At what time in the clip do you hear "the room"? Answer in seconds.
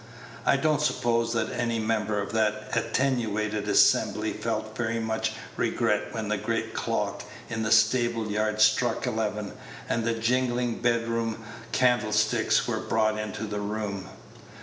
13.43-14.09